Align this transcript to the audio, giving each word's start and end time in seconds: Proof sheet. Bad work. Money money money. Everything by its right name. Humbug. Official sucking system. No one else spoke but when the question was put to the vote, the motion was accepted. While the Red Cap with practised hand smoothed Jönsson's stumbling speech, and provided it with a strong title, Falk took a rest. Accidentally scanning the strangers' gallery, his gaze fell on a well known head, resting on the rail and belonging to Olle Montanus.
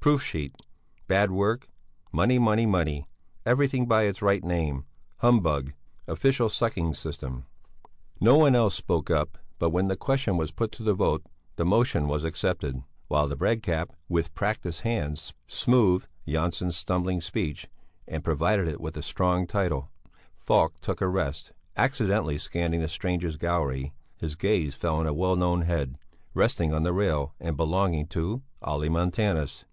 Proof 0.00 0.22
sheet. 0.22 0.54
Bad 1.06 1.30
work. 1.32 1.68
Money 2.12 2.38
money 2.38 2.64
money. 2.64 3.06
Everything 3.44 3.84
by 3.84 4.04
its 4.04 4.22
right 4.22 4.42
name. 4.42 4.86
Humbug. 5.18 5.74
Official 6.06 6.48
sucking 6.48 6.94
system. 6.94 7.44
No 8.18 8.36
one 8.38 8.54
else 8.54 8.74
spoke 8.74 9.10
but 9.58 9.68
when 9.68 9.88
the 9.88 9.98
question 9.98 10.38
was 10.38 10.50
put 10.50 10.72
to 10.72 10.82
the 10.82 10.94
vote, 10.94 11.26
the 11.56 11.66
motion 11.66 12.08
was 12.08 12.24
accepted. 12.24 12.82
While 13.08 13.28
the 13.28 13.36
Red 13.36 13.62
Cap 13.62 13.90
with 14.08 14.34
practised 14.34 14.80
hand 14.80 15.32
smoothed 15.46 16.08
Jönsson's 16.26 16.76
stumbling 16.78 17.20
speech, 17.20 17.68
and 18.06 18.24
provided 18.24 18.66
it 18.66 18.80
with 18.80 18.96
a 18.96 19.02
strong 19.02 19.46
title, 19.46 19.90
Falk 20.38 20.80
took 20.80 21.02
a 21.02 21.08
rest. 21.08 21.52
Accidentally 21.76 22.38
scanning 22.38 22.80
the 22.80 22.88
strangers' 22.88 23.36
gallery, 23.36 23.92
his 24.16 24.36
gaze 24.36 24.74
fell 24.74 24.96
on 24.96 25.06
a 25.06 25.12
well 25.12 25.36
known 25.36 25.62
head, 25.62 25.98
resting 26.32 26.72
on 26.72 26.82
the 26.82 26.94
rail 26.94 27.34
and 27.38 27.58
belonging 27.58 28.06
to 28.06 28.42
Olle 28.62 28.88
Montanus. 28.88 29.66